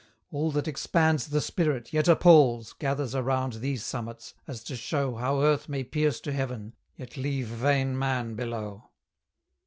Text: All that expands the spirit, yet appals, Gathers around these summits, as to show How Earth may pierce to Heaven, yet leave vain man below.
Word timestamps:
All 0.31 0.49
that 0.53 0.67
expands 0.67 1.27
the 1.27 1.41
spirit, 1.41 1.93
yet 1.93 2.07
appals, 2.09 2.73
Gathers 2.73 3.13
around 3.13 3.53
these 3.53 3.83
summits, 3.85 4.33
as 4.47 4.63
to 4.63 4.75
show 4.75 5.13
How 5.13 5.43
Earth 5.43 5.69
may 5.69 5.83
pierce 5.83 6.19
to 6.21 6.31
Heaven, 6.31 6.73
yet 6.95 7.17
leave 7.17 7.45
vain 7.45 7.95
man 7.95 8.33
below. 8.33 8.89